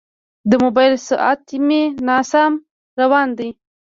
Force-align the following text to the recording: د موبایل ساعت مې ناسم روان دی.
د 0.49 0.51
موبایل 0.63 0.93
ساعت 1.07 1.41
مې 1.67 1.81
ناسم 2.07 2.51
روان 3.01 3.27
دی. 3.37 3.49